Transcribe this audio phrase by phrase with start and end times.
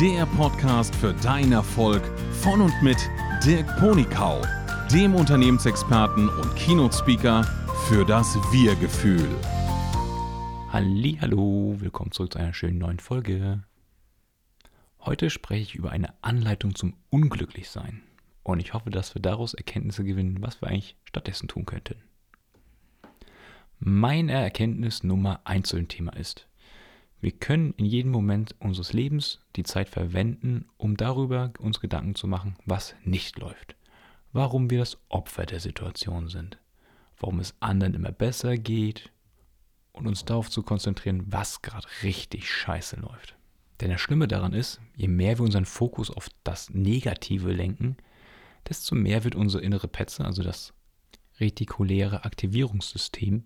[0.00, 2.02] der Podcast für deinen Erfolg
[2.42, 2.96] von und mit
[3.44, 4.42] Dirk Ponikau,
[4.92, 7.44] dem Unternehmensexperten und Keynote-Speaker
[7.86, 9.28] für das Wir-Gefühl.
[10.72, 13.62] Hallo, willkommen zurück zu einer schönen neuen Folge.
[14.98, 18.02] Heute spreche ich über eine Anleitung zum Unglücklichsein
[18.42, 22.02] und ich hoffe, dass wir daraus Erkenntnisse gewinnen, was wir eigentlich stattdessen tun könnten.
[23.78, 26.48] Meine Erkenntnis Nummer 1 zu dem Thema ist,
[27.24, 32.26] wir können in jedem Moment unseres Lebens die Zeit verwenden, um darüber uns Gedanken zu
[32.26, 33.76] machen, was nicht läuft.
[34.34, 36.58] Warum wir das Opfer der Situation sind.
[37.16, 39.10] Warum es anderen immer besser geht.
[39.92, 43.36] Und uns darauf zu konzentrieren, was gerade richtig scheiße läuft.
[43.80, 47.96] Denn das Schlimme daran ist, je mehr wir unseren Fokus auf das Negative lenken,
[48.68, 50.74] desto mehr wird unsere innere Petze, also das
[51.40, 53.44] retikuläre Aktivierungssystem,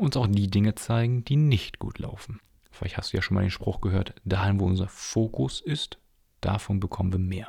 [0.00, 2.40] uns auch die Dinge zeigen, die nicht gut laufen.
[2.70, 5.98] Vielleicht hast du ja schon mal den Spruch gehört, dahin, wo unser Fokus ist,
[6.40, 7.48] davon bekommen wir mehr.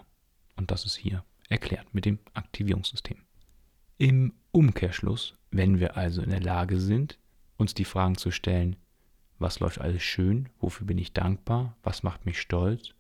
[0.58, 3.18] Und das ist hier erklärt mit dem Aktivierungssystem.
[3.98, 7.20] Im Umkehrschluss, wenn wir also in der Lage sind,
[7.58, 8.78] uns die Fragen zu stellen,
[9.38, 12.94] was läuft alles schön, wofür bin ich dankbar, was macht mich stolz,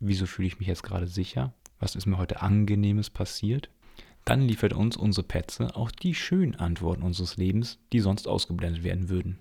[0.00, 3.70] wieso fühle ich mich jetzt gerade sicher, was ist mir heute angenehmes passiert,
[4.28, 9.08] dann liefert uns unsere Petze auch die schönen Antworten unseres Lebens, die sonst ausgeblendet werden
[9.08, 9.38] würden.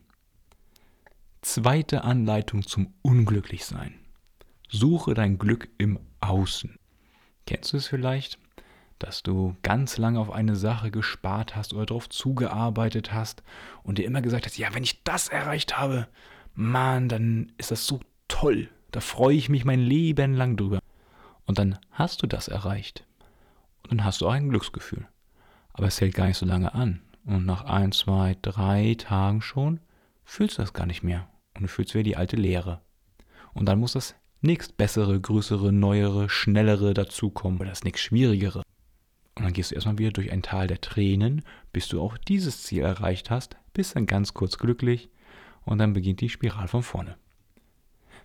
[1.41, 3.95] Zweite Anleitung zum Unglücklichsein.
[4.69, 6.77] Suche dein Glück im Außen.
[7.45, 8.39] Kennst du es vielleicht,
[8.97, 13.43] dass du ganz lange auf eine Sache gespart hast oder darauf zugearbeitet hast
[13.83, 16.07] und dir immer gesagt hast, ja, wenn ich das erreicht habe,
[16.53, 18.69] Mann, dann ist das so toll.
[18.91, 20.79] Da freue ich mich mein Leben lang drüber.
[21.45, 23.03] Und dann hast du das erreicht
[23.91, 25.07] dann hast du auch ein Glücksgefühl.
[25.73, 27.01] Aber es hält gar nicht so lange an.
[27.25, 29.79] Und nach ein, zwei, drei Tagen schon
[30.23, 31.27] fühlst du das gar nicht mehr.
[31.55, 32.81] Und du fühlst wieder die alte Leere.
[33.53, 38.63] Und dann muss das nächst bessere, größere, neuere, schnellere dazukommen oder das nächst schwierigere.
[39.35, 42.63] Und dann gehst du erstmal wieder durch ein Tal der Tränen, bis du auch dieses
[42.63, 45.09] Ziel erreicht hast, bist dann ganz kurz glücklich
[45.63, 47.17] und dann beginnt die Spirale von vorne.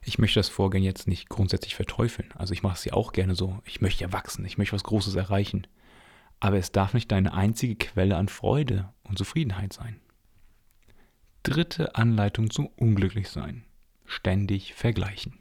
[0.05, 2.29] Ich möchte das Vorgehen jetzt nicht grundsätzlich verteufeln.
[2.35, 3.61] Also ich mache es ja auch gerne so.
[3.65, 5.67] Ich möchte ja wachsen, ich möchte was Großes erreichen.
[6.41, 10.01] Aber es darf nicht deine einzige Quelle an Freude und Zufriedenheit sein.
[11.45, 13.65] Dritte Anleitung zum Unglücklichsein.
[14.05, 15.39] Ständig vergleichen.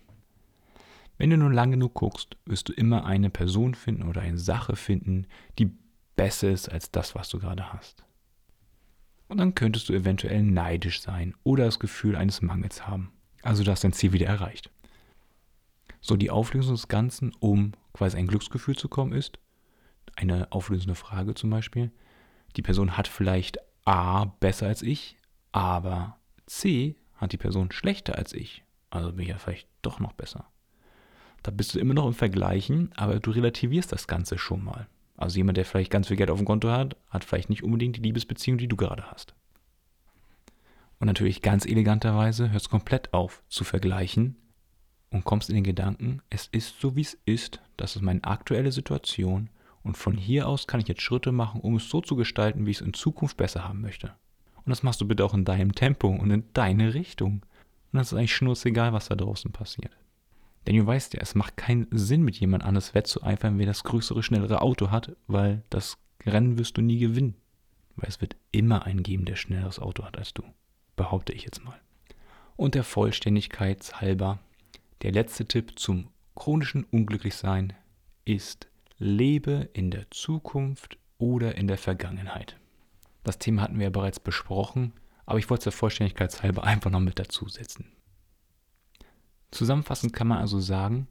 [1.18, 4.76] Wenn du nur lange genug guckst, wirst du immer eine Person finden oder eine Sache
[4.76, 5.72] finden, die
[6.16, 8.04] besser ist als das, was du gerade hast.
[9.28, 13.12] Und dann könntest du eventuell neidisch sein oder das Gefühl eines Mangels haben.
[13.42, 14.70] Also du hast dein Ziel wieder erreicht.
[16.00, 19.40] So, die Auflösung des Ganzen, um quasi ein Glücksgefühl zu kommen, ist
[20.16, 21.92] eine auflösende Frage zum Beispiel.
[22.56, 25.18] Die Person hat vielleicht A besser als ich,
[25.52, 28.64] aber C hat die Person schlechter als ich.
[28.90, 30.46] Also bin ich ja vielleicht doch noch besser.
[31.44, 34.88] Da bist du immer noch im Vergleichen, aber du relativierst das Ganze schon mal.
[35.18, 37.96] Also jemand, der vielleicht ganz viel Geld auf dem Konto hat, hat vielleicht nicht unbedingt
[37.96, 39.34] die Liebesbeziehung, die du gerade hast.
[41.02, 44.36] Und natürlich ganz eleganterweise hörst komplett auf zu vergleichen
[45.10, 48.72] und kommst in den Gedanken, es ist so wie es ist, das ist meine aktuelle
[48.72, 49.50] Situation
[49.82, 52.72] und von hier aus kann ich jetzt Schritte machen, um es so zu gestalten, wie
[52.72, 54.14] ich es in Zukunft besser haben möchte.
[54.58, 57.42] Und das machst du bitte auch in deinem Tempo und in deine Richtung.
[57.92, 59.98] Und das ist eigentlich schnurzegal, was da draußen passiert.
[60.68, 64.22] Denn du weißt ja, es macht keinen Sinn, mit jemand anders wettzueifern, wer das größere,
[64.22, 65.98] schnellere Auto hat, weil das
[66.28, 67.34] Rennen wirst du nie gewinnen.
[67.96, 70.44] Weil es wird immer einen geben, der schnelleres Auto hat als du
[71.02, 71.82] behaupte ich jetzt mal.
[72.56, 74.38] Und der Vollständigkeit halber,
[75.02, 77.74] der letzte Tipp zum chronischen Unglücklichsein
[78.24, 78.68] ist,
[79.00, 82.56] lebe in der Zukunft oder in der Vergangenheit.
[83.24, 84.94] Das Thema hatten wir ja bereits besprochen,
[85.26, 87.88] aber ich wollte es der Vollständigkeit halber einfach noch mit dazusetzen.
[89.50, 91.08] Zusammenfassend kann man also sagen,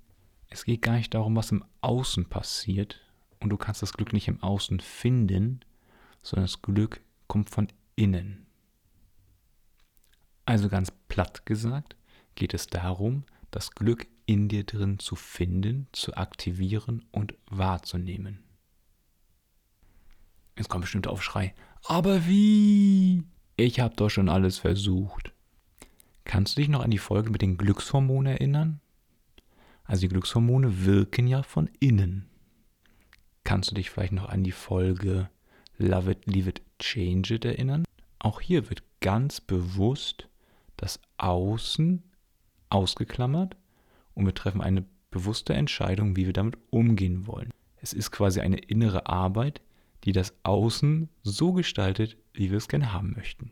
[0.51, 3.01] es geht gar nicht darum, was im Außen passiert
[3.41, 5.65] und du kannst das Glück nicht im Außen finden,
[6.23, 8.47] sondern das Glück kommt von innen.
[10.51, 11.95] Also ganz platt gesagt,
[12.35, 13.23] geht es darum,
[13.53, 18.43] das Glück in dir drin zu finden, zu aktivieren und wahrzunehmen.
[20.59, 21.55] Jetzt kommt bestimmt der Aufschrei.
[21.85, 23.23] Aber wie?
[23.55, 25.33] Ich habe doch schon alles versucht.
[26.25, 28.81] Kannst du dich noch an die Folge mit den Glückshormonen erinnern?
[29.85, 32.29] Also die Glückshormone wirken ja von innen.
[33.45, 35.31] Kannst du dich vielleicht noch an die Folge
[35.79, 37.85] Love It, Leave It, Change It erinnern?
[38.19, 40.27] Auch hier wird ganz bewusst
[40.81, 42.03] das Außen
[42.71, 43.57] ausgeklammert
[44.15, 47.51] und wir treffen eine bewusste Entscheidung, wie wir damit umgehen wollen.
[47.77, 49.61] Es ist quasi eine innere Arbeit,
[50.05, 53.51] die das Außen so gestaltet, wie wir es gerne haben möchten.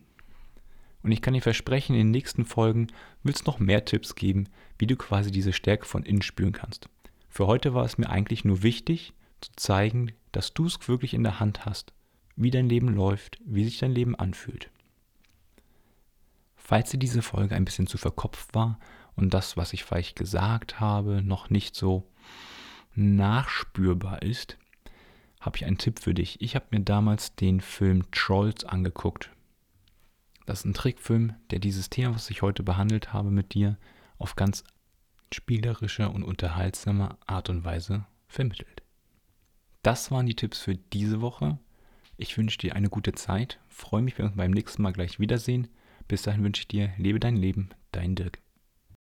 [1.03, 2.89] Und ich kann dir versprechen, in den nächsten Folgen
[3.23, 4.49] wird es noch mehr Tipps geben,
[4.79, 6.89] wie du quasi diese Stärke von innen spüren kannst.
[7.29, 11.23] Für heute war es mir eigentlich nur wichtig, zu zeigen, dass du es wirklich in
[11.23, 11.93] der Hand hast,
[12.37, 14.71] wie dein Leben läuft, wie sich dein Leben anfühlt.
[16.69, 18.79] Falls dir diese Folge ein bisschen zu verkopft war
[19.17, 22.07] und das, was ich vielleicht gesagt habe, noch nicht so
[22.95, 24.59] nachspürbar ist,
[25.41, 26.43] habe ich einen Tipp für dich.
[26.43, 29.31] Ich habe mir damals den Film Trolls angeguckt.
[30.45, 33.79] Das ist ein Trickfilm, der dieses Thema, was ich heute behandelt habe mit dir,
[34.19, 34.63] auf ganz
[35.33, 38.83] spielerische und unterhaltsame Art und Weise vermittelt.
[39.83, 41.59] Das waren die Tipps für diese Woche.
[42.19, 45.19] Ich wünsche dir eine gute Zeit, freue mich, wenn wir uns beim nächsten Mal gleich
[45.19, 45.69] wiedersehen.
[46.09, 48.41] Bis dahin wünsche ich dir, lebe dein Leben, dein Dirk.